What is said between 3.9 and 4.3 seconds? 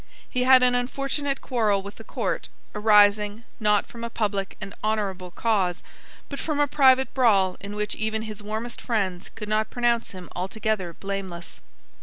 a